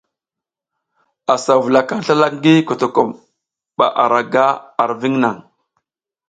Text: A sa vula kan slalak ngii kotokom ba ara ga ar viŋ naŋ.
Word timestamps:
A 1.33 1.35
sa 1.43 1.53
vula 1.63 1.81
kan 1.89 2.01
slalak 2.05 2.31
ngii 2.37 2.65
kotokom 2.67 3.09
ba 3.77 3.85
ara 4.03 4.21
ga 4.33 4.47
ar 4.81 4.91
viŋ 4.99 5.13
naŋ. 5.23 5.35